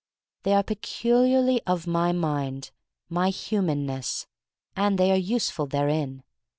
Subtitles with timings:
[0.41, 2.71] They are peculiarly of my mind,
[3.07, 4.25] my humanness,
[4.75, 6.23] and they are useful therein.